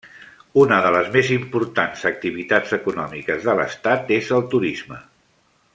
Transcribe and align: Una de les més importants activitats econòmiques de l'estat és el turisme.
Una 0.61 0.77
de 0.85 0.93
les 0.95 1.09
més 1.15 1.29
importants 1.35 2.07
activitats 2.11 2.75
econòmiques 2.81 3.47
de 3.51 3.55
l'estat 3.61 4.15
és 4.21 4.33
el 4.39 4.47
turisme. 4.55 4.99